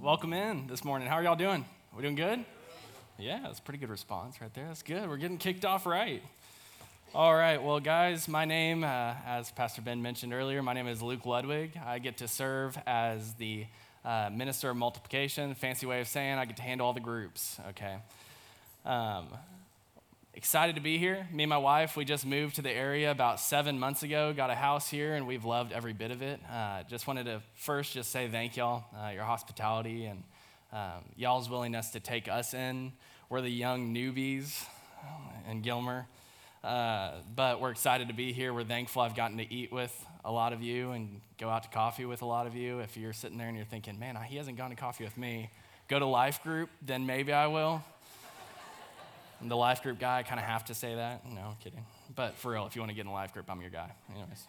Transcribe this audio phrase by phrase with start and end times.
[0.00, 1.08] Welcome in this morning.
[1.08, 1.64] How are y'all doing?
[1.96, 2.44] We doing good?
[3.18, 4.66] Yeah, that's a pretty good response right there.
[4.66, 5.08] That's good.
[5.08, 6.22] We're getting kicked off right.
[7.14, 11.02] All right, well, guys, my name, uh, as Pastor Ben mentioned earlier, my name is
[11.02, 11.78] Luke Ludwig.
[11.84, 13.66] I get to serve as the
[14.04, 15.54] uh, minister of multiplication.
[15.54, 17.96] Fancy way of saying I get to handle all the groups, okay?
[18.84, 19.28] Um,
[20.34, 21.26] excited to be here.
[21.30, 24.50] Me and my wife, we just moved to the area about seven months ago, got
[24.50, 26.40] a house here, and we've loved every bit of it.
[26.50, 30.22] Uh, just wanted to first just say thank y'all, uh, your hospitality, and
[30.72, 32.92] um, y'all's willingness to take us in.
[33.28, 34.64] We're the young newbies
[35.50, 36.06] in Gilmer.
[36.64, 38.54] Uh, but we're excited to be here.
[38.54, 41.68] We're thankful I've gotten to eat with a lot of you and go out to
[41.68, 42.78] coffee with a lot of you.
[42.78, 45.50] If you're sitting there and you're thinking, man, he hasn't gone to coffee with me,
[45.88, 47.82] go to Life Group, then maybe I will.
[49.42, 51.28] I'm the Life Group guy, I kind of have to say that.
[51.28, 51.84] No, kidding.
[52.14, 53.90] But for real, if you want to get in the Life Group, I'm your guy.
[54.12, 54.46] Anyways.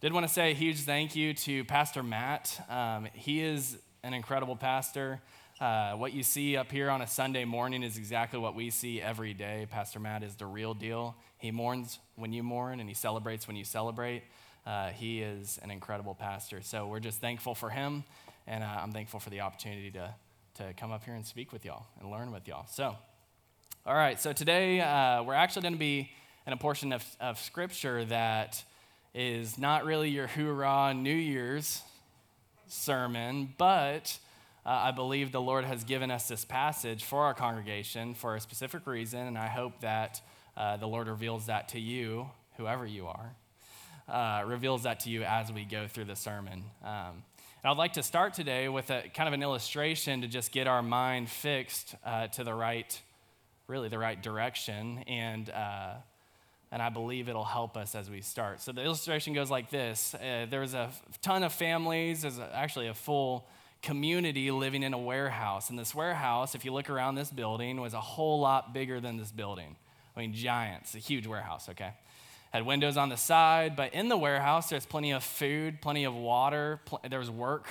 [0.00, 2.60] Did want to say a huge thank you to Pastor Matt.
[2.68, 5.20] Um, he is an incredible pastor.
[5.60, 9.00] Uh, what you see up here on a Sunday morning is exactly what we see
[9.00, 9.68] every day.
[9.70, 11.14] Pastor Matt is the real deal.
[11.38, 14.24] He mourns when you mourn, and he celebrates when you celebrate.
[14.66, 16.62] Uh, he is an incredible pastor.
[16.62, 18.02] So we're just thankful for him,
[18.48, 20.12] and uh, I'm thankful for the opportunity to,
[20.54, 22.66] to come up here and speak with y'all and learn with y'all.
[22.66, 22.96] So,
[23.86, 26.10] all right, so today uh, we're actually going to be
[26.46, 28.64] in a portion of, of Scripture that
[29.14, 31.82] is not really your hoorah New Year's
[32.66, 34.18] sermon, but
[34.64, 38.40] uh, I believe the Lord has given us this passage for our congregation for a
[38.40, 40.22] specific reason, and I hope that
[40.56, 43.34] uh, the Lord reveals that to you, whoever you are,
[44.08, 46.64] uh, reveals that to you as we go through the sermon.
[46.82, 47.22] Um,
[47.62, 50.66] and I'd like to start today with a kind of an illustration to just get
[50.66, 52.98] our mind fixed uh, to the right,
[53.66, 55.94] really the right direction, and uh,
[56.72, 58.60] and I believe it'll help us as we start.
[58.60, 60.90] So the illustration goes like this: uh, was a
[61.22, 62.22] ton of families.
[62.22, 63.46] There's actually a full
[63.84, 65.68] community living in a warehouse.
[65.68, 69.18] And this warehouse, if you look around this building, was a whole lot bigger than
[69.18, 69.76] this building.
[70.16, 71.92] I mean, giants, a huge warehouse, okay?
[72.50, 76.14] Had windows on the side, but in the warehouse, there's plenty of food, plenty of
[76.14, 77.66] water, pl- there was work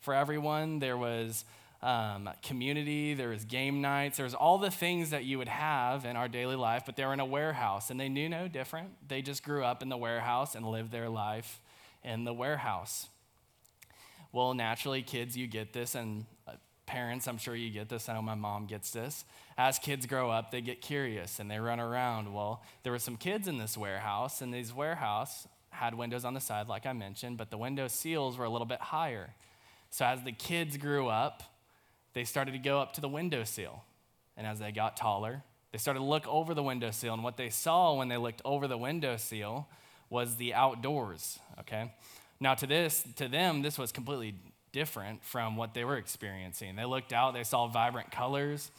[0.00, 1.44] for everyone, there was
[1.80, 6.04] um, community, there was game nights, there was all the things that you would have
[6.04, 8.90] in our daily life, but they were in a warehouse and they knew no different.
[9.06, 11.60] They just grew up in the warehouse and lived their life
[12.02, 13.08] in the warehouse.
[14.32, 16.52] Well, naturally, kids, you get this, and uh,
[16.84, 18.08] parents, I'm sure you get this.
[18.08, 19.24] I know my mom gets this.
[19.56, 22.34] As kids grow up, they get curious and they run around.
[22.34, 26.40] Well, there were some kids in this warehouse, and these warehouse had windows on the
[26.40, 29.30] side, like I mentioned, but the window seals were a little bit higher.
[29.90, 31.42] So as the kids grew up,
[32.18, 33.84] they started to go up to the window seal.
[34.36, 37.14] And as they got taller, they started to look over the window seal.
[37.14, 39.68] And what they saw when they looked over the window seal
[40.10, 41.92] was the outdoors, okay?
[42.40, 44.34] Now, to this, to them, this was completely
[44.72, 46.74] different from what they were experiencing.
[46.74, 48.72] They looked out, they saw vibrant colors,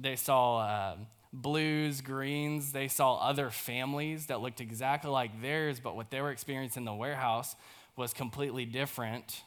[0.00, 0.96] they saw uh,
[1.32, 6.32] blues, greens, they saw other families that looked exactly like theirs, but what they were
[6.32, 7.54] experiencing in the warehouse
[7.94, 9.42] was completely different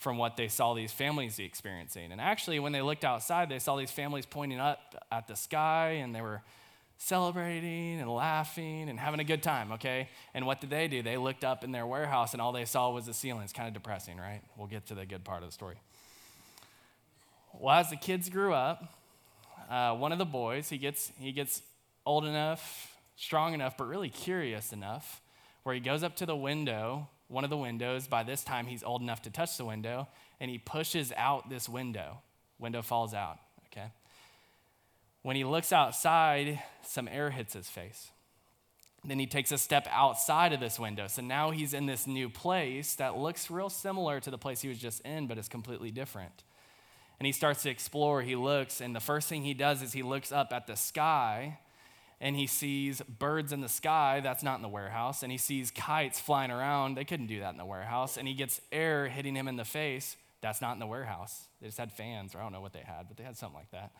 [0.00, 2.10] from what they saw these families experiencing.
[2.10, 6.00] And actually, when they looked outside, they saw these families pointing up at the sky
[6.02, 6.40] and they were
[6.96, 10.08] celebrating and laughing and having a good time, okay?
[10.32, 11.02] And what did they do?
[11.02, 13.42] They looked up in their warehouse and all they saw was the ceiling.
[13.42, 14.40] It's kind of depressing, right?
[14.56, 15.76] We'll get to the good part of the story.
[17.52, 18.94] Well, as the kids grew up,
[19.68, 21.60] uh, one of the boys, he gets, he gets
[22.06, 25.20] old enough, strong enough, but really curious enough,
[25.62, 28.06] where he goes up to the window, one of the windows.
[28.08, 30.08] By this time, he's old enough to touch the window,
[30.40, 32.18] and he pushes out this window.
[32.58, 33.92] Window falls out, okay?
[35.22, 38.10] When he looks outside, some air hits his face.
[39.04, 41.06] Then he takes a step outside of this window.
[41.06, 44.68] So now he's in this new place that looks real similar to the place he
[44.68, 46.42] was just in, but is completely different.
[47.18, 48.22] And he starts to explore.
[48.22, 51.58] He looks, and the first thing he does is he looks up at the sky
[52.20, 54.20] and he sees birds in the sky.
[54.22, 55.22] That's not in the warehouse.
[55.22, 56.96] And he sees kites flying around.
[56.96, 58.18] They couldn't do that in the warehouse.
[58.18, 60.16] And he gets air hitting him in the face.
[60.42, 61.46] That's not in the warehouse.
[61.60, 63.58] They just had fans, or I don't know what they had, but they had something
[63.58, 63.92] like that.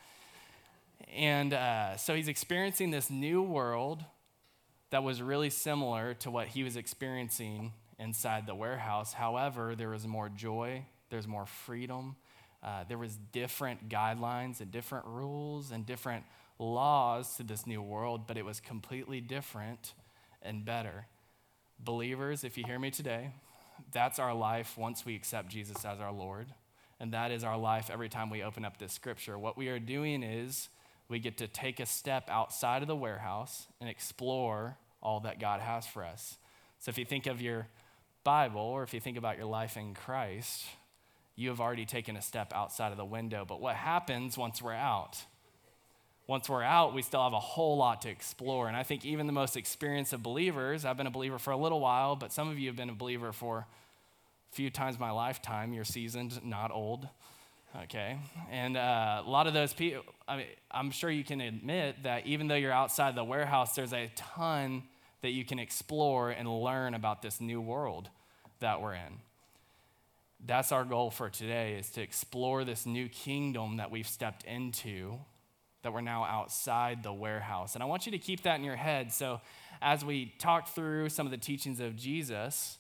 [1.15, 4.05] And uh, so he's experiencing this new world
[4.91, 9.13] that was really similar to what he was experiencing inside the warehouse.
[9.15, 12.17] However, there was more joy, there's more freedom,
[12.63, 16.25] uh, there was different guidelines and different rules and different
[16.61, 19.95] laws to this new world, but it was completely different
[20.43, 21.07] and better.
[21.79, 23.33] Believers, if you hear me today,
[23.93, 26.49] that's our life once we accept Jesus as our Lord.
[27.01, 29.39] And that is our life every time we open up this scripture.
[29.39, 30.69] What we are doing is
[31.09, 35.63] we get to take a step outside of the warehouse and explore all that God
[35.63, 36.37] has for us.
[36.79, 37.69] So if you think of your
[38.23, 40.67] Bible or if you think about your life in Christ,
[41.37, 43.47] you have already taken a step outside of the window.
[43.49, 45.25] But what happens once we're out?
[46.31, 48.69] Once we're out, we still have a whole lot to explore.
[48.69, 51.57] And I think even the most experienced of believers, I've been a believer for a
[51.57, 55.11] little while, but some of you have been a believer for a few times my
[55.11, 55.73] lifetime.
[55.73, 57.09] You're seasoned, not old.
[57.83, 58.17] Okay.
[58.49, 62.29] And uh, a lot of those people, I mean, I'm sure you can admit that
[62.29, 64.85] even though you're outside the warehouse, there's a ton
[65.23, 68.09] that you can explore and learn about this new world
[68.61, 69.19] that we're in.
[70.47, 75.19] That's our goal for today is to explore this new kingdom that we've stepped into
[75.83, 77.75] that we're now outside the warehouse.
[77.75, 79.13] And I want you to keep that in your head.
[79.13, 79.41] So,
[79.83, 82.79] as we talk through some of the teachings of Jesus,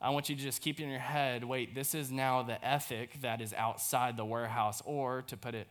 [0.00, 3.20] I want you to just keep in your head wait, this is now the ethic
[3.22, 4.82] that is outside the warehouse.
[4.84, 5.66] Or, to put it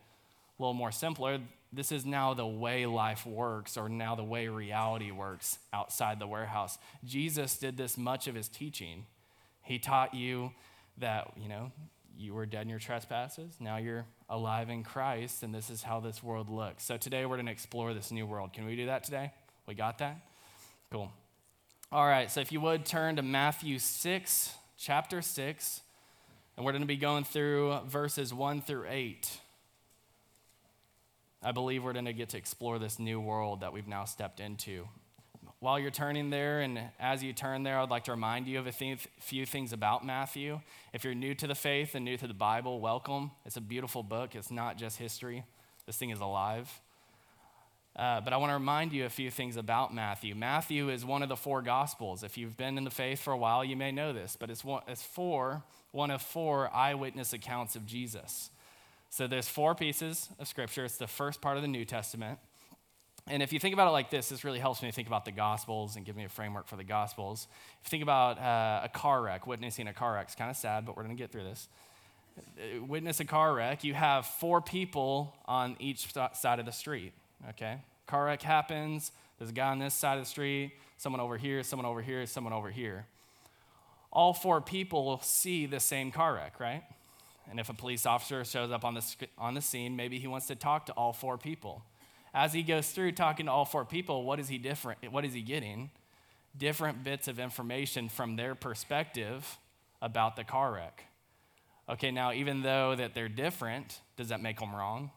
[0.57, 1.39] a little more simpler,
[1.73, 6.27] this is now the way life works, or now the way reality works outside the
[6.27, 6.77] warehouse.
[7.05, 9.05] Jesus did this much of his teaching.
[9.61, 10.51] He taught you
[10.97, 11.71] that, you know,
[12.17, 13.55] you were dead in your trespasses.
[13.59, 16.83] Now you're alive in Christ, and this is how this world looks.
[16.83, 18.53] So today we're going to explore this new world.
[18.53, 19.31] Can we do that today?
[19.67, 20.17] We got that?
[20.91, 21.11] Cool.
[21.91, 25.81] All right, so if you would turn to Matthew 6, chapter 6,
[26.55, 29.39] and we're going to be going through verses 1 through 8.
[31.43, 34.39] I believe we're going to get to explore this new world that we've now stepped
[34.39, 34.87] into
[35.61, 38.65] while you're turning there, and as you turn there, I'd like to remind you of
[38.65, 40.59] a few things about Matthew.
[40.91, 43.29] If you're new to the faith and new to the Bible, welcome.
[43.45, 45.43] It's a beautiful book, it's not just history,
[45.85, 46.67] this thing is alive.
[47.95, 50.33] Uh, but I want to remind you a few things about Matthew.
[50.33, 52.23] Matthew is one of the four Gospels.
[52.23, 54.65] If you've been in the faith for a while, you may know this, but it's
[54.65, 55.61] one, it's four,
[55.91, 58.49] one of four eyewitness accounts of Jesus.
[59.11, 60.85] So there's four pieces of Scripture.
[60.85, 62.39] It's the first part of the New Testament.
[63.27, 65.31] And if you think about it like this, this really helps me think about the
[65.31, 67.47] Gospels and give me a framework for the Gospels.
[67.81, 70.57] If you think about uh, a car wreck, witnessing a car wreck, it's kind of
[70.57, 71.67] sad, but we're going to get through this.
[72.87, 77.13] Witness a car wreck, you have four people on each side of the street,
[77.49, 77.77] okay?
[78.07, 81.61] Car wreck happens, there's a guy on this side of the street, someone over here,
[81.61, 83.05] someone over here, someone over here.
[84.11, 86.83] All four people see the same car wreck, right?
[87.49, 89.03] And if a police officer shows up on the,
[89.37, 91.83] on the scene, maybe he wants to talk to all four people
[92.33, 95.11] as he goes through talking to all four people, what is he different?
[95.11, 95.91] What is he getting?
[96.57, 99.57] Different bits of information from their perspective
[100.01, 101.05] about the car wreck.
[101.89, 105.11] Okay, now even though that they're different, does that make them wrong?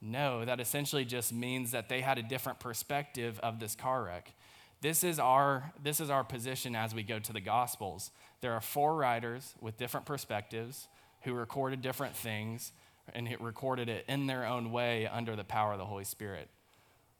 [0.00, 4.32] No, that essentially just means that they had a different perspective of this car wreck.
[4.80, 8.10] This is our this is our position as we go to the gospels.
[8.42, 10.88] There are four writers with different perspectives
[11.22, 12.72] who recorded different things
[13.12, 16.48] and it recorded it in their own way under the power of the Holy Spirit.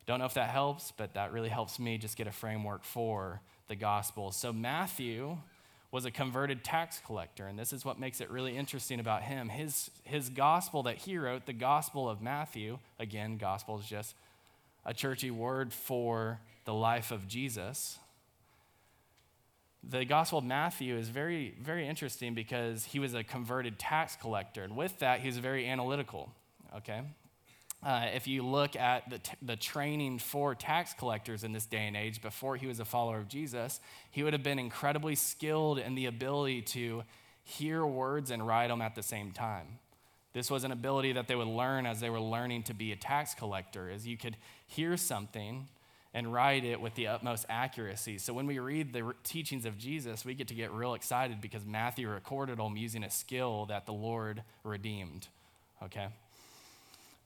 [0.07, 3.41] Don't know if that helps, but that really helps me just get a framework for
[3.69, 4.33] the gospel.
[4.33, 5.39] So, Matthew
[5.91, 9.49] was a converted tax collector, and this is what makes it really interesting about him.
[9.49, 14.17] His, his gospel that he wrote, the Gospel of Matthew, again, gospel is just
[14.85, 17.99] a churchy word for the life of Jesus
[19.89, 24.63] the Gospel of Matthew is very, very interesting because he was a converted tax collector.
[24.63, 26.33] And with that, he was very analytical,
[26.77, 27.03] okay?
[27.85, 31.87] Uh, if you look at the, t- the training for tax collectors in this day
[31.87, 35.79] and age, before he was a follower of Jesus, he would have been incredibly skilled
[35.79, 37.03] in the ability to
[37.43, 39.79] hear words and write them at the same time.
[40.33, 42.97] This was an ability that they would learn as they were learning to be a
[42.97, 45.69] tax collector, as you could hear something
[46.15, 48.19] and write it with the utmost accuracy.
[48.19, 51.67] So when we read the teachings of Jesus, we get to get real excited because
[51.67, 55.27] Matthew recorded them using a skill that the Lord redeemed.
[55.83, 56.06] Okay?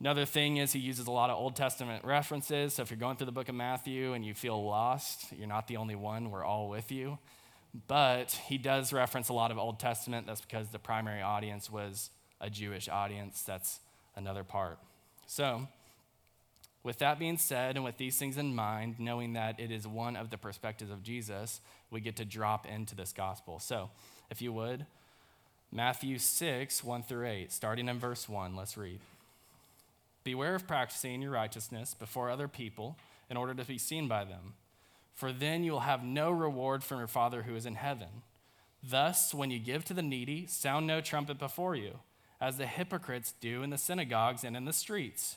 [0.00, 2.74] Another thing is he uses a lot of Old Testament references.
[2.74, 5.68] So if you're going through the book of Matthew and you feel lost, you're not
[5.68, 6.30] the only one.
[6.30, 7.18] We're all with you.
[7.88, 10.26] But he does reference a lot of Old Testament.
[10.26, 13.42] That's because the primary audience was a Jewish audience.
[13.42, 13.80] That's
[14.16, 14.78] another part.
[15.26, 15.68] So,
[16.88, 20.16] with that being said, and with these things in mind, knowing that it is one
[20.16, 23.58] of the perspectives of Jesus, we get to drop into this gospel.
[23.58, 23.90] So,
[24.30, 24.86] if you would,
[25.70, 29.00] Matthew 6, 1 through 8, starting in verse 1, let's read.
[30.24, 32.96] Beware of practicing your righteousness before other people
[33.28, 34.54] in order to be seen by them,
[35.14, 38.22] for then you will have no reward from your Father who is in heaven.
[38.82, 41.98] Thus, when you give to the needy, sound no trumpet before you,
[42.40, 45.36] as the hypocrites do in the synagogues and in the streets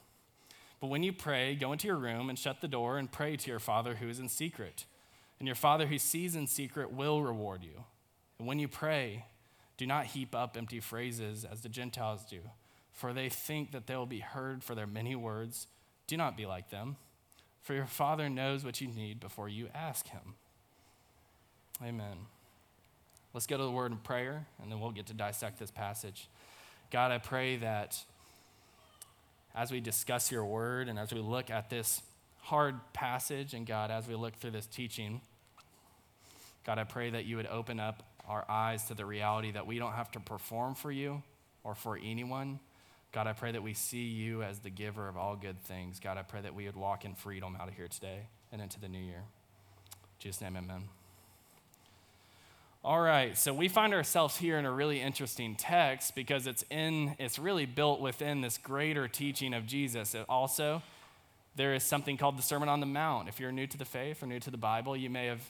[0.81, 3.49] But when you pray, go into your room and shut the door and pray to
[3.49, 4.85] your Father who is in secret.
[5.39, 7.85] And your Father who sees in secret will reward you.
[8.39, 9.25] And when you pray,
[9.77, 12.39] do not heap up empty phrases as the Gentiles do,
[12.91, 15.67] for they think that they will be heard for their many words.
[16.07, 16.97] Do not be like them,
[17.61, 20.35] for your Father knows what you need before you ask Him.
[21.83, 22.17] Amen.
[23.33, 26.27] Let's go to the word in prayer, and then we'll get to dissect this passage.
[26.91, 28.03] God, I pray that
[29.55, 32.01] as we discuss your word and as we look at this
[32.41, 35.21] hard passage, and God, as we look through this teaching,
[36.65, 39.79] God, I pray that you would open up our eyes to the reality that we
[39.79, 41.23] don't have to perform for you
[41.63, 42.59] or for anyone.
[43.11, 45.99] God, I pray that we see you as the giver of all good things.
[45.99, 48.79] God, I pray that we would walk in freedom out of here today and into
[48.79, 49.23] the new year.
[49.23, 51.00] In Jesus' name, amen.
[52.83, 57.15] All right, so we find ourselves here in a really interesting text because it's in
[57.19, 60.15] it's really built within this greater teaching of Jesus.
[60.15, 60.81] It also,
[61.55, 63.29] there is something called the Sermon on the Mount.
[63.29, 65.43] If you're new to the faith or new to the Bible, you may have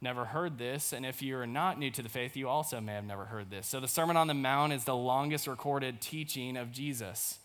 [0.00, 3.04] never heard this, and if you're not new to the faith, you also may have
[3.04, 3.66] never heard this.
[3.66, 7.38] So the Sermon on the Mount is the longest recorded teaching of Jesus.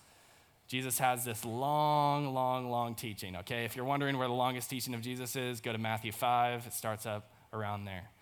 [0.69, 3.65] Jesus has this long, long, long teaching, okay?
[3.65, 6.67] If you're wondering where the longest teaching of Jesus is, go to Matthew 5.
[6.67, 8.12] It starts up around there.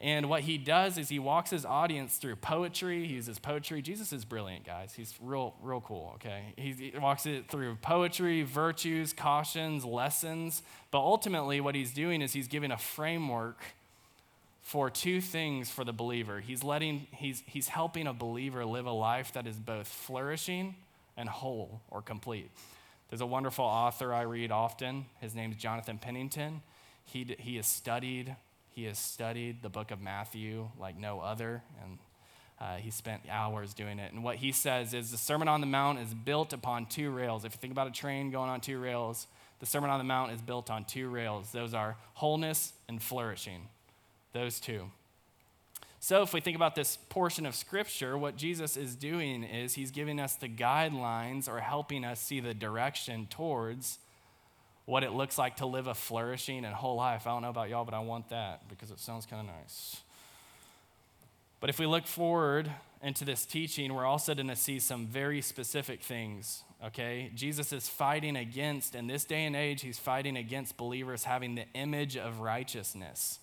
[0.00, 3.04] And what he does is he walks his audience through poetry.
[3.04, 3.82] He uses poetry.
[3.82, 4.94] Jesus is brilliant, guys.
[4.94, 6.54] He's real, real cool, okay?
[6.56, 10.62] He, walks it through poetry, virtues, cautions, lessons.
[10.92, 13.60] But ultimately, what he's doing is he's giving a framework
[14.62, 16.38] for two things for the believer.
[16.38, 20.76] He's letting, he's, he's helping a believer live a life that is both flourishing
[21.16, 22.50] and whole or complete.
[23.10, 25.06] There's a wonderful author I read often.
[25.20, 26.62] His name is Jonathan Pennington.
[27.04, 28.36] He, he has studied
[28.78, 31.98] he has studied the book of Matthew like no other, and
[32.60, 34.12] uh, he spent hours doing it.
[34.12, 37.44] And what he says is the Sermon on the Mount is built upon two rails.
[37.44, 39.26] If you think about a train going on two rails,
[39.58, 41.50] the Sermon on the Mount is built on two rails.
[41.50, 43.62] Those are wholeness and flourishing.
[44.32, 44.92] Those two.
[45.98, 49.90] So, if we think about this portion of Scripture, what Jesus is doing is he's
[49.90, 53.98] giving us the guidelines or helping us see the direction towards
[54.88, 57.26] what it looks like to live a flourishing and whole life.
[57.26, 60.00] I don't know about y'all, but I want that because it sounds kind of nice.
[61.60, 62.70] But if we look forward
[63.02, 67.30] into this teaching, we're also going to see some very specific things, okay?
[67.34, 71.66] Jesus is fighting against, in this day and age, he's fighting against believers having the
[71.74, 73.40] image of righteousness.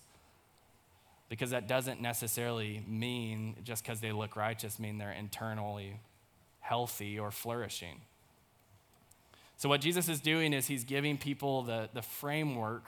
[1.28, 6.00] Because that doesn't necessarily mean, just because they look righteous, mean they're internally
[6.58, 8.00] healthy or flourishing.
[9.56, 12.84] So, what Jesus is doing is he's giving people the, the framework,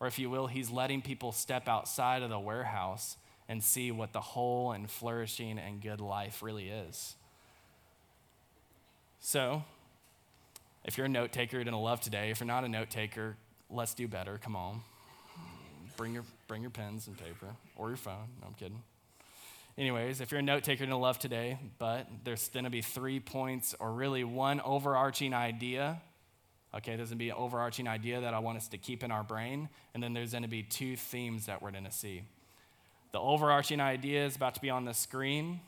[0.00, 3.16] or if you will, he's letting people step outside of the warehouse
[3.48, 7.16] and see what the whole and flourishing and good life really is.
[9.20, 9.64] So,
[10.84, 12.30] if you're a note taker, you're going to love today.
[12.30, 13.36] If you're not a note taker,
[13.68, 14.38] let's do better.
[14.42, 14.80] Come on.
[15.98, 18.28] Bring your, bring your pens and paper or your phone.
[18.40, 18.80] No, I'm kidding.
[19.78, 22.70] Anyways, if you're a note taker, you're going to love today, but there's going to
[22.70, 26.02] be three points or really one overarching idea.
[26.74, 29.12] Okay, there's going to be an overarching idea that I want us to keep in
[29.12, 32.24] our brain, and then there's going to be two themes that we're going to see.
[33.12, 35.60] The overarching idea is about to be on the screen.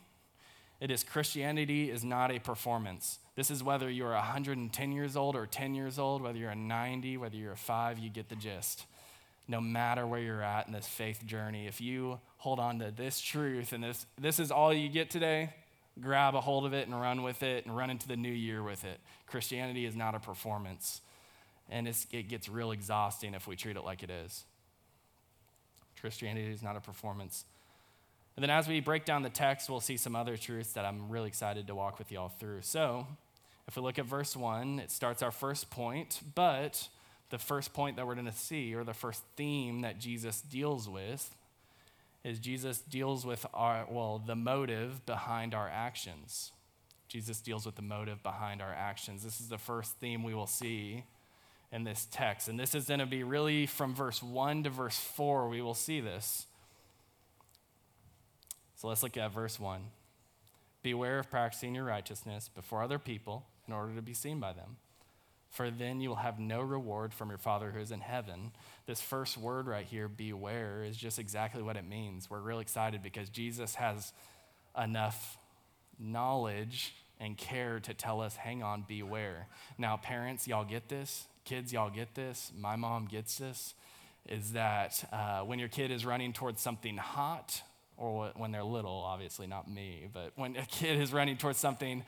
[0.81, 3.19] It is Christianity is not a performance.
[3.35, 7.15] This is whether you're 110 years old or 10 years old, whether you're a 90,
[7.15, 8.87] whether you're a 5, you get the gist
[9.47, 11.67] no matter where you're at in this faith journey.
[11.67, 15.53] If you hold on to this truth and this, this is all you get today,
[15.99, 18.63] grab a hold of it and run with it and run into the new year
[18.63, 18.99] with it.
[19.27, 21.01] Christianity is not a performance,
[21.69, 24.45] and it gets real exhausting if we treat it like it is.
[25.99, 27.45] Christianity is not a performance.
[28.35, 31.09] And then as we break down the text, we'll see some other truths that I'm
[31.09, 32.61] really excited to walk with y'all through.
[32.61, 33.05] So,
[33.67, 36.87] if we look at verse 1, it starts our first point, but
[37.31, 40.87] the first point that we're going to see, or the first theme that Jesus deals
[40.87, 41.35] with,
[42.23, 46.51] is Jesus deals with our, well, the motive behind our actions.
[47.07, 49.23] Jesus deals with the motive behind our actions.
[49.23, 51.05] This is the first theme we will see
[51.71, 52.47] in this text.
[52.47, 55.73] And this is going to be really from verse 1 to verse 4, we will
[55.73, 56.45] see this.
[58.75, 59.81] So let's look at verse 1.
[60.83, 64.77] Beware of practicing your righteousness before other people in order to be seen by them
[65.51, 68.51] for then you will have no reward from your Father who is in heaven.
[68.87, 72.29] This first word right here, beware, is just exactly what it means.
[72.29, 74.13] We're real excited because Jesus has
[74.81, 75.37] enough
[75.99, 79.47] knowledge and care to tell us, hang on, beware.
[79.77, 81.27] Now, parents, y'all get this.
[81.43, 82.51] Kids, y'all get this.
[82.57, 83.75] My mom gets this.
[84.27, 87.61] is that uh, when your kid is running towards something hot,
[87.97, 92.03] or when they're little, obviously not me, but when a kid is running towards something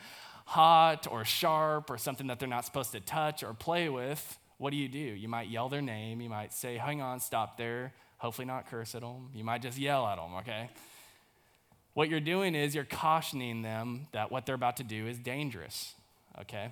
[0.45, 4.71] hot or sharp or something that they're not supposed to touch or play with, what
[4.71, 4.99] do you do?
[4.99, 6.21] You might yell their name.
[6.21, 7.93] You might say, hang on, stop there.
[8.17, 9.29] Hopefully, not curse at them.
[9.33, 10.69] You might just yell at them, okay?
[11.93, 15.93] What you're doing is you're cautioning them that what they're about to do is dangerous,
[16.39, 16.71] okay?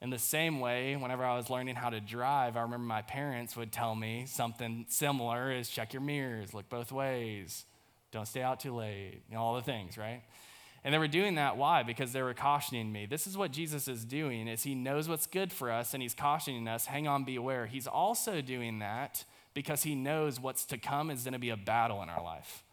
[0.00, 3.54] In the same way, whenever I was learning how to drive, I remember my parents
[3.56, 7.66] would tell me something similar is check your mirrors, look both ways,
[8.10, 10.22] don't stay out too late, you know, all the things, right?
[10.82, 11.82] And they were doing that why?
[11.82, 13.06] Because they were cautioning me.
[13.06, 16.14] This is what Jesus is doing is he knows what's good for us and he's
[16.14, 17.66] cautioning us, hang on, beware.
[17.66, 21.56] He's also doing that because he knows what's to come is going to be a
[21.56, 22.64] battle in our life.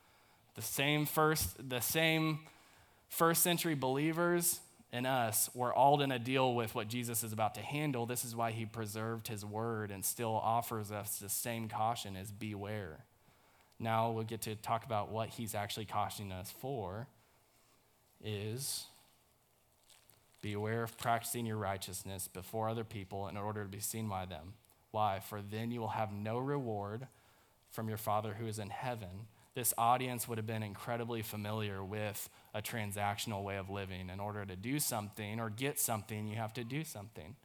[0.55, 2.39] The same first the same
[3.09, 4.59] first century believers
[4.93, 8.05] and us were all going to deal with what Jesus is about to handle.
[8.05, 12.31] This is why he preserved his word and still offers us the same caution as
[12.31, 12.99] beware.
[13.79, 17.07] Now we'll get to talk about what he's actually cautioning us for
[18.23, 18.85] is
[20.41, 24.53] beware of practicing your righteousness before other people in order to be seen by them.
[24.91, 25.19] Why?
[25.19, 27.07] For then you will have no reward
[27.71, 29.27] from your Father who is in heaven.
[29.55, 34.09] This audience would have been incredibly familiar with a transactional way of living.
[34.09, 37.35] In order to do something or get something, you have to do something.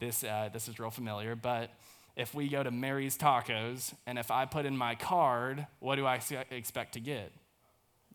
[0.00, 1.70] This, uh, this is real familiar, but
[2.16, 6.06] if we go to Mary's Tacos and if I put in my card, what do
[6.06, 6.20] I
[6.50, 7.32] expect to get?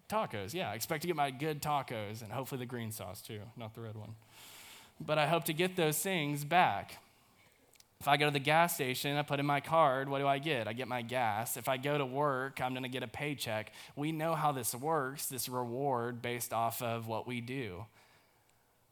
[0.09, 0.71] Tacos, yeah.
[0.71, 3.81] I expect to get my good tacos and hopefully the green sauce too, not the
[3.81, 4.15] red one.
[4.99, 6.97] But I hope to get those things back.
[8.01, 10.39] If I go to the gas station, I put in my card, what do I
[10.39, 10.67] get?
[10.67, 11.57] I get my gas.
[11.57, 13.73] If I go to work, I'm going to get a paycheck.
[13.95, 17.85] We know how this works, this reward based off of what we do.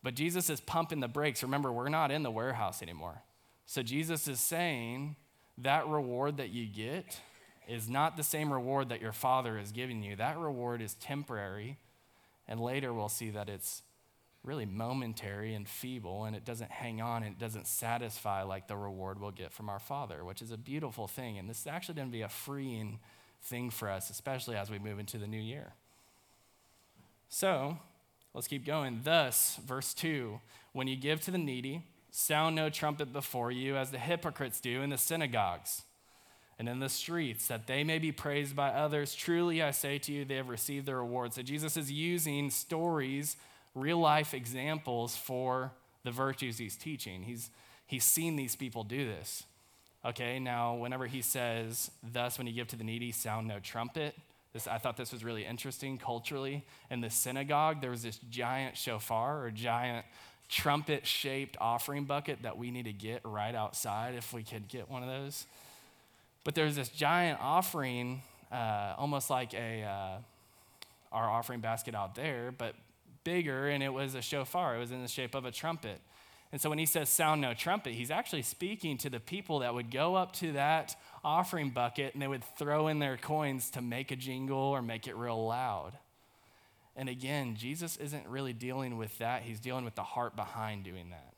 [0.04, 1.42] But Jesus is pumping the brakes.
[1.42, 3.22] Remember, we're not in the warehouse anymore.
[3.66, 5.16] So Jesus is saying
[5.58, 7.20] that reward that you get
[7.68, 10.16] is not the same reward that your father is giving you.
[10.16, 11.78] That reward is temporary.
[12.48, 13.84] And later we'll see that it's
[14.44, 18.78] really momentary and feeble and it doesn't hang on and it doesn't satisfy like the
[18.78, 21.38] reward we'll get from our father, which is a beautiful thing.
[21.38, 23.00] And this is actually going to be a freeing
[23.44, 25.74] thing for us, especially as we move into the new year.
[27.28, 27.78] So
[28.34, 29.02] let's keep going.
[29.04, 30.40] Thus, verse 2
[30.72, 34.84] when you give to the needy, sound no trumpet before you as the hypocrites do
[34.84, 35.82] in the synagogues
[36.60, 39.14] and in the streets, that they may be praised by others.
[39.14, 41.34] Truly, I say to you, they have received their reward.
[41.34, 43.38] So, Jesus is using stories,
[43.76, 45.72] real life examples for
[46.04, 47.24] the virtues he's teaching.
[47.24, 47.50] He's,
[47.86, 49.44] he's seen these people do this.
[50.06, 54.16] Okay, now, whenever he says, Thus, when you give to the needy, sound no trumpet,
[54.54, 56.66] this, I thought this was really interesting culturally.
[56.90, 60.06] In the synagogue, there was this giant shofar or giant
[60.50, 64.90] trumpet shaped offering bucket that we need to get right outside if we could get
[64.90, 65.46] one of those.
[66.48, 68.22] But there's this giant offering,
[68.54, 70.18] uh, almost like a uh,
[71.12, 72.74] our offering basket out there, but
[73.26, 74.78] bigger, and it was a shofar.
[74.78, 76.00] It was in the shape of a trumpet.
[76.54, 79.74] And so when he says sound no trumpet, he's actually speaking to the people that
[79.74, 83.82] would go up to that offering bucket and they would throw in their coins to
[83.82, 85.98] make a jingle or make it real loud.
[86.96, 89.42] And again, Jesus isn't really dealing with that.
[89.42, 91.34] He's dealing with the heart behind doing that.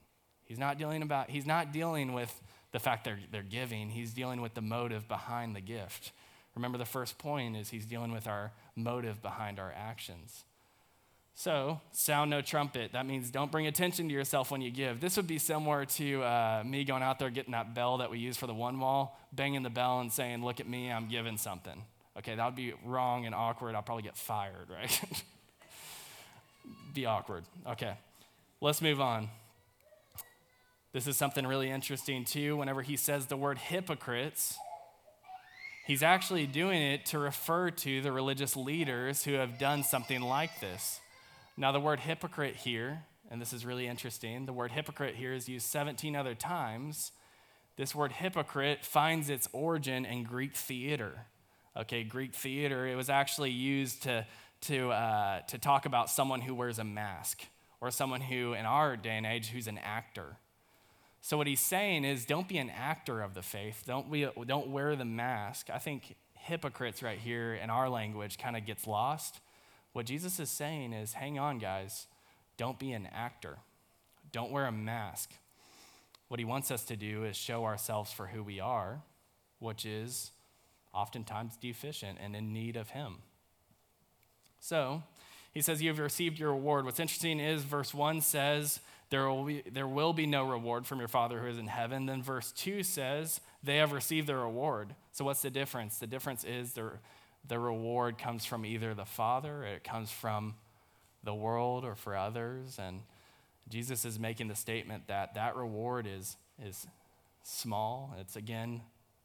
[0.46, 2.40] He's not dealing about he's not dealing with
[2.72, 6.12] the fact they're, they're giving, he's dealing with the motive behind the gift.
[6.56, 10.44] Remember, the first point is he's dealing with our motive behind our actions.
[11.36, 12.92] So, sound no trumpet.
[12.92, 15.00] That means don't bring attention to yourself when you give.
[15.00, 18.20] This would be similar to uh, me going out there getting that bell that we
[18.20, 21.38] use for the one wall, banging the bell and saying, Look at me, I'm giving
[21.38, 21.82] something.
[22.18, 23.74] Okay, that would be wrong and awkward.
[23.76, 25.02] I'll probably get fired, right?
[26.94, 27.46] be awkward.
[27.66, 27.94] Okay,
[28.60, 29.30] let's move on.
[30.92, 32.58] This is something really interesting too.
[32.58, 34.58] Whenever he says the word hypocrites,
[35.86, 40.60] he's actually doing it to refer to the religious leaders who have done something like
[40.60, 41.00] this.
[41.56, 45.48] Now, the word hypocrite here, and this is really interesting, the word hypocrite here is
[45.48, 47.12] used 17 other times.
[47.78, 51.28] This word hypocrite finds its origin in Greek theater.
[51.78, 54.26] Okay, Greek theater, it was actually used to,
[54.62, 57.44] to, uh, to talk about someone who wears a mask
[57.80, 60.38] or someone who, in our day and age, who's an actor.
[61.22, 63.84] So what he's saying is don't be an actor of the faith.
[63.86, 65.70] Don't, be, don't wear the mask.
[65.70, 69.42] I think hypocrites right here in our language kind of gets lost.
[69.94, 72.08] What Jesus is saying is hang on, guys.
[72.58, 73.58] Don't be an actor.
[74.32, 75.32] Don't wear a mask.
[76.28, 79.02] What he wants us to do is show ourselves for who we are,
[79.60, 80.32] which is
[80.94, 83.18] oftentimes deficient and in need of him.
[84.60, 85.04] So,
[85.54, 86.86] He says, You have received your reward.
[86.86, 91.00] What's interesting is verse 1 says, there will, be, there will be no reward from
[91.00, 92.06] your Father who is in heaven.
[92.06, 94.94] Then verse 2 says, They have received their reward.
[95.14, 95.98] So, what's the difference?
[95.98, 96.92] The difference is the,
[97.48, 100.56] the reward comes from either the Father it comes from
[101.24, 102.78] the world or for others.
[102.80, 103.02] And
[103.68, 106.86] Jesus is making the statement that that reward is, is
[107.42, 108.16] small.
[108.20, 108.82] It's, again,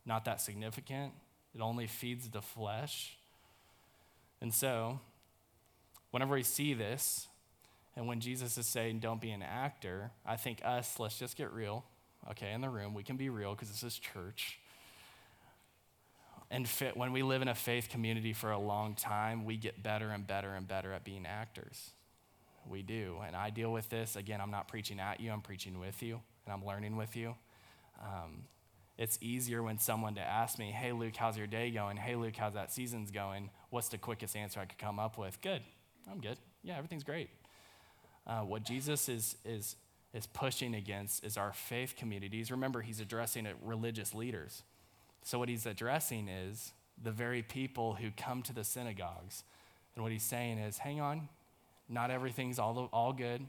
[0.07, 1.13] not that significant.
[1.55, 3.19] It only feeds the flesh.
[4.41, 4.99] And so,
[6.15, 7.27] whenever we see this,
[7.97, 11.53] and when Jesus is saying, don't be an actor, I think us, let's just get
[11.53, 11.85] real,
[12.31, 12.95] okay, in the room.
[12.95, 14.61] We can be real because this is church.
[16.53, 19.83] And fit, when we live in a faith community for a long time, we get
[19.83, 21.91] better and better and better at being actors.
[22.71, 23.17] We do.
[23.27, 24.15] And I deal with this.
[24.15, 27.35] Again, I'm not preaching at you, I'm preaching with you, and I'm learning with you.
[28.01, 28.45] Um,
[28.97, 31.97] it's easier when someone to ask me, hey, Luke, how's your day going?
[31.97, 33.51] Hey, Luke, how's that season's going?
[33.71, 35.41] What's the quickest answer I could come up with?
[35.41, 35.63] Good.
[36.11, 36.39] I'm good.
[36.63, 37.31] Yeah, everything's great.
[38.27, 39.77] Uh, what Jesus is, is,
[40.13, 42.51] is pushing against is our faith communities.
[42.51, 44.63] Remember, he's addressing it, religious leaders.
[45.23, 49.43] So, what he's addressing is the very people who come to the synagogues.
[49.95, 51.29] And what he's saying is, hang on,
[51.89, 53.47] not everything's all, all good.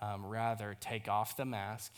[0.00, 1.92] Um, rather, take off the mask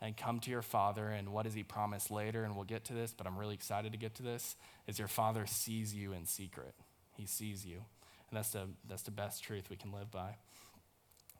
[0.00, 1.08] and come to your father.
[1.08, 2.44] And what does he promise later?
[2.44, 4.56] And we'll get to this, but I'm really excited to get to this.
[4.86, 6.74] Is your father sees you in secret?
[7.16, 7.82] He sees you.
[8.30, 10.36] And that's the, that's the best truth we can live by.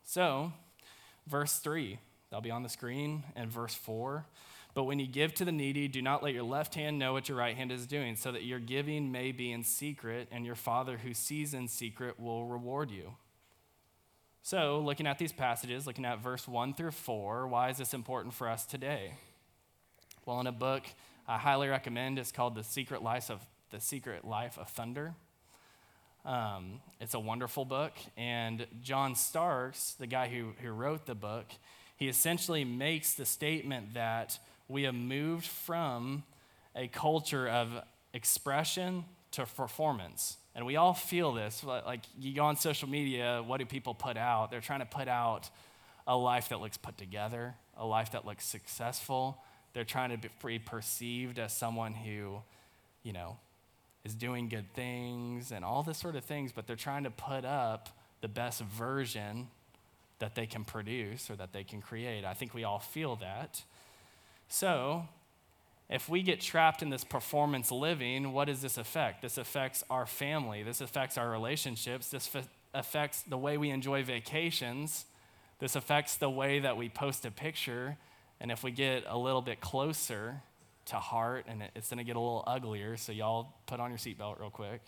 [0.04, 0.52] So,
[1.26, 1.98] verse 3,
[2.30, 4.26] that'll be on the screen, and verse 4.
[4.74, 7.28] But when you give to the needy, do not let your left hand know what
[7.28, 10.54] your right hand is doing, so that your giving may be in secret, and your
[10.54, 13.14] Father who sees in secret will reward you.
[14.42, 18.32] So, looking at these passages, looking at verse 1 through 4, why is this important
[18.32, 19.14] for us today?
[20.24, 20.84] Well, in a book
[21.26, 25.14] I highly recommend, it's called The Secret Life of, the Secret Life of Thunder.
[26.24, 27.92] Um, it's a wonderful book.
[28.16, 31.46] And John Starks, the guy who, who wrote the book,
[31.96, 36.22] he essentially makes the statement that we have moved from
[36.76, 40.36] a culture of expression to performance.
[40.54, 41.64] And we all feel this.
[41.64, 44.50] Like you go on social media, what do people put out?
[44.50, 45.50] They're trying to put out
[46.06, 49.38] a life that looks put together, a life that looks successful.
[49.74, 52.42] They're trying to be perceived as someone who,
[53.02, 53.36] you know,
[54.04, 57.44] is doing good things and all this sort of things, but they're trying to put
[57.44, 59.48] up the best version
[60.18, 62.24] that they can produce or that they can create.
[62.24, 63.62] I think we all feel that.
[64.48, 65.06] So,
[65.88, 69.22] if we get trapped in this performance living, what does this affect?
[69.22, 70.62] This affects our family.
[70.62, 72.10] This affects our relationships.
[72.10, 75.06] This f- affects the way we enjoy vacations.
[75.60, 77.96] This affects the way that we post a picture.
[78.38, 80.42] And if we get a little bit closer
[80.88, 83.98] to heart, and it's going to get a little uglier, so y'all put on your
[83.98, 84.80] seatbelt real quick.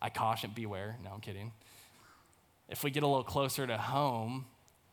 [0.00, 0.96] I caution, beware.
[1.04, 1.52] No, I'm kidding.
[2.68, 4.46] If we get a little closer to home,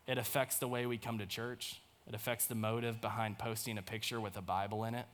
[0.07, 1.81] it affects the way we come to church.
[2.07, 5.05] It affects the motive behind posting a picture with a Bible in it.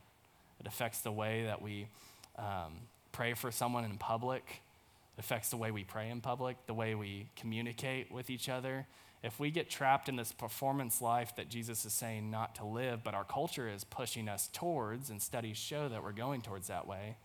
[0.60, 1.88] It affects the way that we
[2.38, 2.80] um,
[3.12, 4.62] pray for someone in public.
[5.16, 8.86] It affects the way we pray in public, the way we communicate with each other.
[9.26, 13.02] If we get trapped in this performance life that Jesus is saying not to live,
[13.02, 16.86] but our culture is pushing us towards, and studies show that we're going towards that
[16.86, 17.16] way,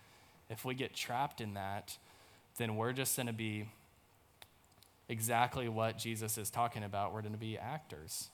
[0.50, 1.96] if we get trapped in that,
[2.58, 3.70] then we're just going to be
[5.10, 7.14] exactly what Jesus is talking about.
[7.14, 8.30] We're going to be actors.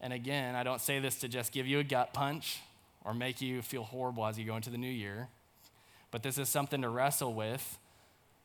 [0.00, 2.58] And again, I don't say this to just give you a gut punch
[3.04, 5.28] or make you feel horrible as you go into the new year,
[6.10, 7.78] but this is something to wrestle with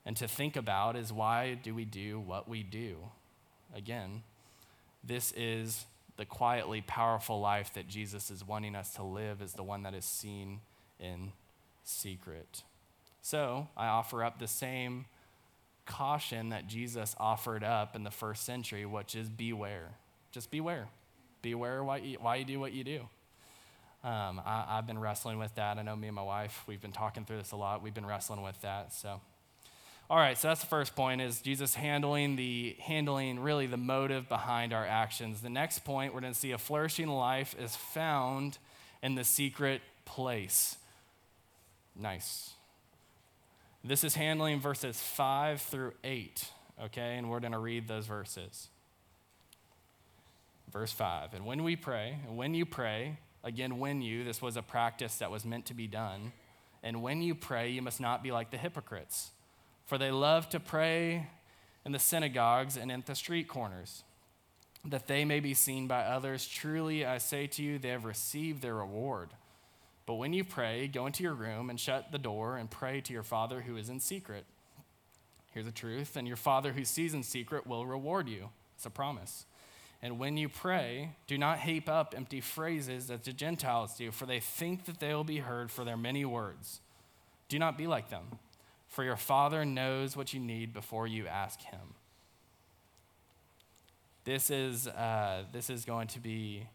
[0.06, 2.98] and to think about is why do we do what we do?
[3.76, 4.22] Again,
[5.04, 5.86] this is
[6.18, 9.94] the quietly powerful life that Jesus is wanting us to live is the one that
[9.94, 10.62] is seen
[11.00, 11.32] in
[11.84, 12.64] secret.
[13.22, 15.06] So, I offer up the same
[15.86, 19.92] caution that Jesus offered up in the first century, which is beware.
[20.32, 20.88] Just beware.
[21.42, 23.00] Beware why you, why you do what you do.
[24.04, 25.78] Um, I, have been wrestling with that.
[25.78, 27.82] I know me and my wife, we've been talking through this a lot.
[27.82, 28.94] We've been wrestling with that.
[28.94, 29.22] So,
[30.10, 30.38] all right.
[30.38, 34.86] So that's the first point: is Jesus handling the handling really the motive behind our
[34.86, 35.42] actions.
[35.42, 38.58] The next point we're going to see a flourishing life is found
[39.02, 40.78] in the secret place.
[41.96, 42.52] Nice.
[43.84, 46.46] This is handling verses five through eight.
[46.82, 48.70] Okay, and we're going to read those verses.
[50.72, 54.58] Verse 5 And when we pray, and when you pray, again, when you, this was
[54.58, 56.34] a practice that was meant to be done.
[56.82, 59.32] And when you pray, you must not be like the hypocrites,
[59.86, 61.28] for they love to pray
[61.86, 64.04] in the synagogues and at the street corners,
[64.86, 66.48] that they may be seen by others.
[66.48, 69.30] Truly, I say to you, they have received their reward.
[70.06, 73.14] But when you pray, go into your room and shut the door and pray to
[73.14, 74.46] your Father who is in secret
[75.54, 76.16] Here's the truth.
[76.16, 78.50] And your Father who sees in secret will reward you.
[78.76, 79.46] It's a promise.
[80.02, 84.26] And when you pray, do not heap up empty phrases as the Gentiles do, for
[84.26, 86.82] they think that they will be heard for their many words.
[87.48, 88.40] Do not be like them,
[88.94, 91.96] for your Father knows what you need before you ask Him.
[94.24, 96.68] This is, uh, this is going to be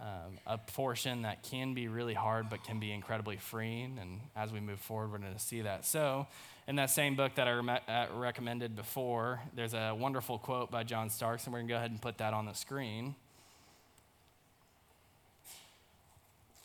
[0.00, 3.98] um, a portion that can be really hard but can be incredibly freeing.
[4.00, 5.86] And as we move forward, we're going to see that.
[5.86, 6.26] So,
[6.66, 10.82] in that same book that I re- uh, recommended before, there's a wonderful quote by
[10.82, 13.14] John Starks, and we're going to go ahead and put that on the screen.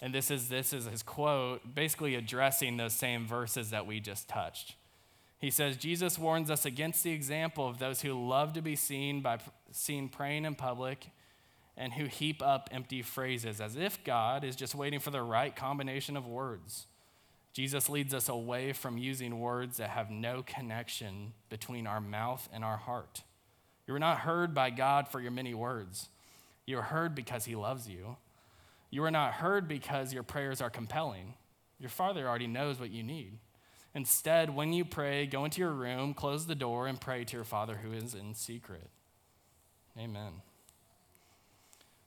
[0.04, 4.28] And this is, this is his quote, basically addressing those same verses that we just
[4.28, 4.76] touched.
[5.40, 9.22] He says, Jesus warns us against the example of those who love to be seen
[9.22, 9.40] by
[9.72, 11.08] seen praying in public
[11.78, 15.56] and who heap up empty phrases as if God is just waiting for the right
[15.56, 16.86] combination of words.
[17.54, 22.66] Jesus leads us away from using words that have no connection between our mouth and
[22.66, 23.22] our heart.
[23.88, 26.10] You are not heard by God for your many words.
[26.66, 28.18] You are heard because He loves you.
[28.94, 31.34] You are not heard because your prayers are compelling.
[31.80, 33.40] Your Father already knows what you need.
[33.96, 37.44] Instead, when you pray, go into your room, close the door, and pray to your
[37.44, 38.88] Father who is in secret.
[39.98, 40.34] Amen.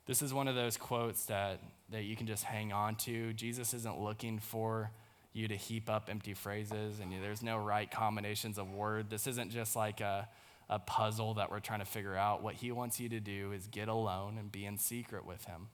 [0.07, 1.59] This is one of those quotes that,
[1.90, 3.33] that you can just hang on to.
[3.33, 4.92] Jesus isn't looking for
[5.33, 9.11] you to heap up empty phrases, and there's no right combinations of word.
[9.11, 10.29] This isn't just like a,
[10.70, 12.44] a puzzle that we're trying to figure out.
[12.44, 15.66] What he wants you to do is get alone and be in secret with him.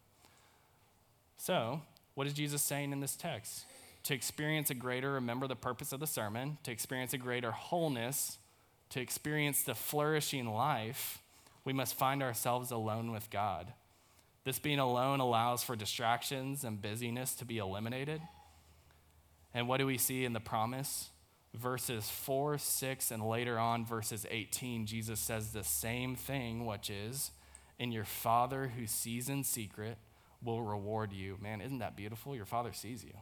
[1.42, 1.80] So,
[2.14, 3.64] what is Jesus saying in this text?
[4.04, 8.38] To experience a greater, remember the purpose of the sermon, to experience a greater wholeness,
[8.90, 11.18] to experience the flourishing life,
[11.64, 13.72] we must find ourselves alone with God.
[14.44, 18.22] This being alone allows for distractions and busyness to be eliminated.
[19.52, 21.08] And what do we see in the promise?
[21.54, 27.32] Verses 4, 6, and later on, verses 18, Jesus says the same thing, which is,
[27.80, 29.98] In your Father who sees in secret
[30.42, 31.38] will reward you.
[31.40, 32.34] Man, isn't that beautiful?
[32.34, 33.14] Your Father sees you.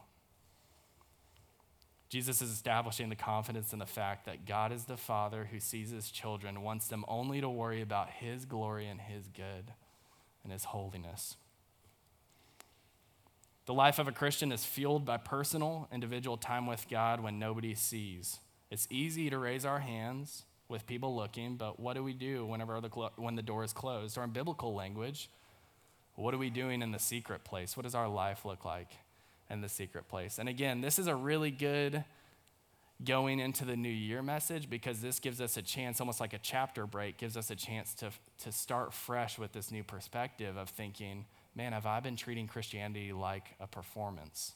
[2.09, 5.91] Jesus is establishing the confidence in the fact that God is the Father who sees
[5.91, 9.71] his children, wants them only to worry about his glory and his good
[10.43, 11.37] and his holiness.
[13.65, 17.75] The life of a Christian is fueled by personal, individual time with God when nobody
[17.75, 18.39] sees.
[18.69, 22.81] It's easy to raise our hands with people looking, but what do we do whenever
[22.81, 24.17] the when the door is closed?
[24.17, 25.29] Or in biblical language,
[26.15, 27.75] what are we doing in the secret place?
[27.75, 28.91] What does our life look like
[29.49, 30.39] in the secret place?
[30.39, 32.03] And again, this is a really good
[33.03, 36.39] going into the new year message because this gives us a chance, almost like a
[36.39, 38.11] chapter break, gives us a chance to,
[38.43, 43.11] to start fresh with this new perspective of thinking, man, have I been treating Christianity
[43.11, 44.53] like a performance?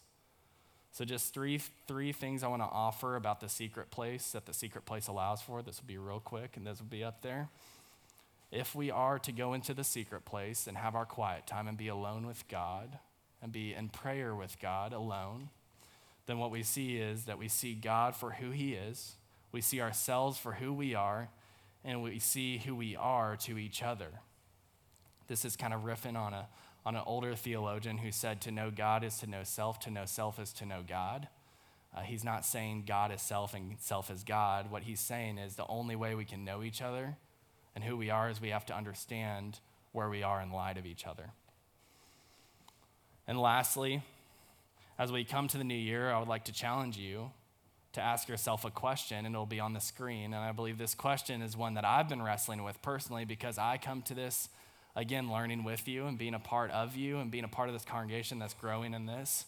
[0.92, 4.54] So, just three, three things I want to offer about the secret place that the
[4.54, 5.62] secret place allows for.
[5.62, 7.50] This will be real quick, and this will be up there.
[8.56, 11.78] If we are to go into the secret place and have our quiet time and
[11.78, 13.00] be alone with God
[13.42, 15.50] and be in prayer with God alone,
[16.26, 19.18] then what we see is that we see God for who He is,
[19.52, 21.28] we see ourselves for who we are,
[21.84, 24.22] and we see who we are to each other.
[25.28, 26.48] This is kind of riffing on, a,
[26.86, 30.06] on an older theologian who said, To know God is to know self, to know
[30.06, 31.28] self is to know God.
[31.94, 34.72] Uh, he's not saying God is self and self is God.
[34.72, 37.18] What he's saying is the only way we can know each other
[37.76, 39.60] and who we are is we have to understand
[39.92, 41.32] where we are in light of each other.
[43.28, 44.02] And lastly,
[44.98, 47.32] as we come to the new year, I would like to challenge you
[47.94, 50.34] to ask yourself a question, and it'll be on the screen.
[50.34, 53.78] And I believe this question is one that I've been wrestling with personally because I
[53.78, 54.50] come to this,
[54.96, 57.74] again, learning with you and being a part of you and being a part of
[57.74, 59.46] this congregation that's growing in this.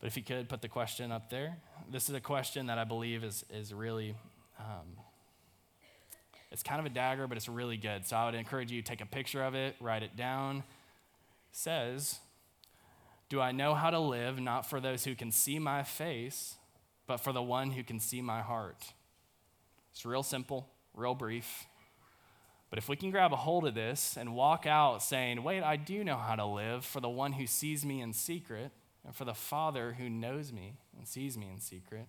[0.00, 1.56] But if you could put the question up there,
[1.90, 4.14] this is a question that I believe is, is really,
[4.58, 4.96] um,
[6.52, 8.06] it's kind of a dagger, but it's really good.
[8.06, 10.58] So I would encourage you to take a picture of it, write it down.
[10.58, 10.62] It
[11.52, 12.20] says,
[13.28, 16.56] do I know how to live not for those who can see my face,
[17.06, 18.92] but for the one who can see my heart?
[19.92, 21.64] It's real simple, real brief.
[22.68, 25.76] But if we can grab a hold of this and walk out saying, wait, I
[25.76, 28.70] do know how to live for the one who sees me in secret
[29.04, 32.06] and for the Father who knows me and sees me in secret,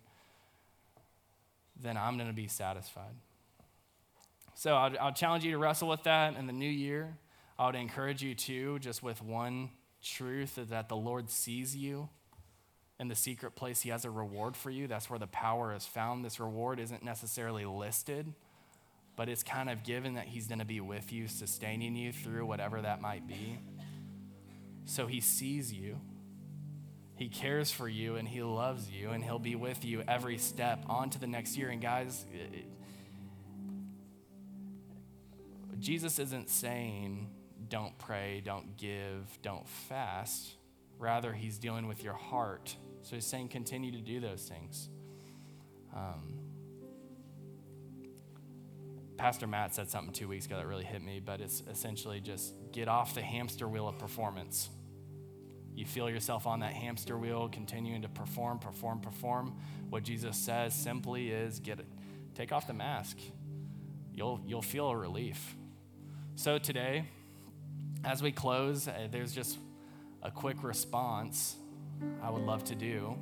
[1.81, 3.15] then I'm going to be satisfied.
[4.55, 7.17] So I'll, I'll challenge you to wrestle with that in the new year.
[7.57, 9.69] I would encourage you to, just with one
[10.03, 12.09] truth that the Lord sees you
[12.99, 13.81] in the secret place.
[13.81, 14.87] He has a reward for you.
[14.87, 16.23] That's where the power is found.
[16.23, 18.33] This reward isn't necessarily listed,
[19.15, 22.45] but it's kind of given that He's going to be with you, sustaining you through
[22.45, 23.59] whatever that might be.
[24.85, 25.99] So He sees you.
[27.15, 30.83] He cares for you and he loves you and he'll be with you every step
[30.89, 31.69] on to the next year.
[31.69, 32.25] And guys,
[35.83, 37.29] Jesus isn't saying,
[37.67, 40.53] don't pray, don't give, don't fast.
[40.97, 42.73] Rather, he's dealing with your heart.
[43.01, 44.87] So he's saying, continue to do those things.
[45.93, 46.39] Um,
[49.17, 52.53] Pastor Matt said something two weeks ago that really hit me, but it's essentially just
[52.71, 54.69] get off the hamster wheel of performance.
[55.75, 59.57] You feel yourself on that hamster wheel, continuing to perform, perform, perform.
[59.89, 61.87] What Jesus says simply is get it,
[62.35, 63.17] take off the mask.
[64.13, 65.57] You'll, you'll feel a relief.
[66.35, 67.05] So today,
[68.03, 69.57] as we close, uh, there's just
[70.21, 71.55] a quick response
[72.21, 73.17] I would love to do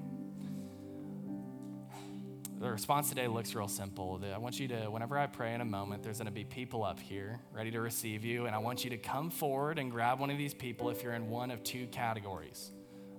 [2.61, 4.21] the response today looks real simple.
[4.31, 6.83] I want you to, whenever I pray in a moment, there's going to be people
[6.83, 10.19] up here ready to receive you, and I want you to come forward and grab
[10.19, 12.71] one of these people if you're in one of two categories.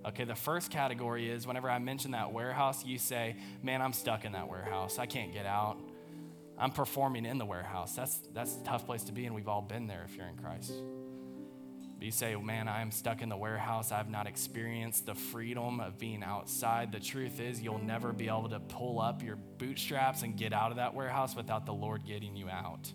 [0.05, 4.23] Okay, the first category is whenever I mention that warehouse, you say, Man, I'm stuck
[4.23, 4.97] in that warehouse.
[4.97, 5.77] I can't get out.
[6.57, 7.95] I'm performing in the warehouse.
[7.95, 10.37] That's, that's a tough place to be, and we've all been there if you're in
[10.37, 10.73] Christ
[11.97, 13.91] But you say, oh, man, I am stuck in the warehouse.
[13.91, 16.91] I've not experienced the freedom of being outside.
[16.91, 20.71] The truth is, you'll never be able to pull up your bootstraps and get out
[20.71, 22.91] of that warehouse without the Lord getting you out.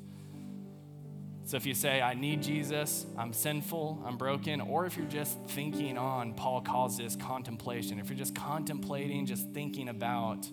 [1.44, 5.38] So if you say, I need Jesus, I'm sinful, I'm broken, or if you're just
[5.48, 7.98] thinking on, Paul calls this contemplation.
[7.98, 10.46] If you're just contemplating, just thinking about,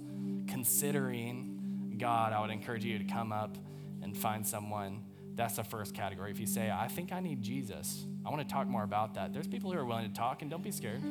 [0.47, 1.44] considering
[1.97, 3.57] God, I would encourage you to come up
[4.01, 5.03] and find someone.
[5.35, 6.31] That's the first category.
[6.31, 9.33] If you say, I think I need Jesus, I want to talk more about that.
[9.33, 11.01] There's people who are willing to talk, and don't be scared.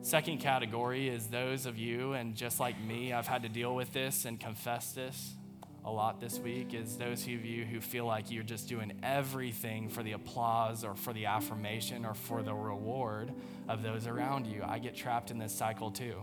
[0.00, 3.92] Second category is those of you, and just like me, I've had to deal with
[3.92, 5.34] this and confess this
[5.84, 9.88] a lot this week, is those of you who feel like you're just doing everything
[9.88, 13.32] for the applause or for the affirmation or for the reward
[13.68, 14.62] of those around you.
[14.66, 16.22] I get trapped in this cycle too.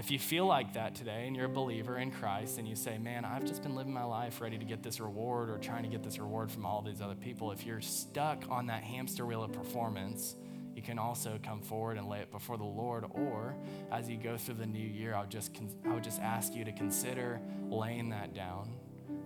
[0.00, 2.96] If you feel like that today and you're a believer in Christ and you say,
[2.96, 5.90] man, I've just been living my life ready to get this reward or trying to
[5.90, 9.44] get this reward from all these other people, if you're stuck on that hamster wheel
[9.44, 10.36] of performance,
[10.74, 13.04] you can also come forward and lay it before the Lord.
[13.10, 13.54] Or
[13.92, 16.72] as you go through the new year, I'll just, I would just ask you to
[16.72, 18.70] consider laying that down.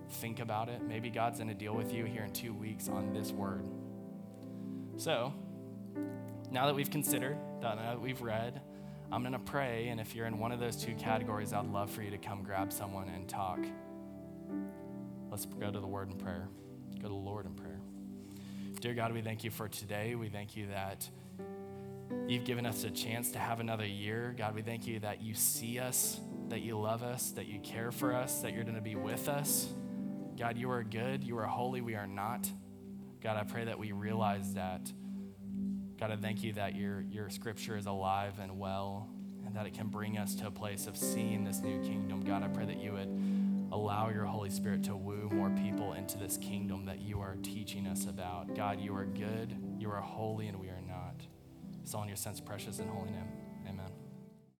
[0.09, 0.81] Think about it.
[0.83, 3.65] Maybe God's going to deal with you here in two weeks on this word.
[4.97, 5.33] So,
[6.51, 8.59] now that we've considered, now that we've read,
[9.11, 11.91] I'm going to pray, and if you're in one of those two categories, I'd love
[11.91, 13.59] for you to come grab someone and talk.
[15.29, 16.49] Let's go to the Word in prayer.
[16.95, 17.79] Go to the Lord in prayer.
[18.81, 20.15] Dear God, we thank you for today.
[20.15, 21.07] We thank you that
[22.27, 24.33] you've given us a chance to have another year.
[24.37, 27.91] God, we thank you that you see us, that you love us, that you care
[27.91, 29.67] for us, that you're going to be with us.
[30.37, 31.23] God, you are good.
[31.23, 31.81] You are holy.
[31.81, 32.49] We are not.
[33.21, 34.91] God, I pray that we realize that.
[35.99, 39.09] God, I thank you that your, your scripture is alive and well
[39.45, 42.23] and that it can bring us to a place of seeing this new kingdom.
[42.23, 46.17] God, I pray that you would allow your Holy Spirit to woo more people into
[46.17, 48.55] this kingdom that you are teaching us about.
[48.55, 51.15] God, you are good, you are holy, and we are not.
[51.81, 53.44] It's all in your sense, precious and holy name.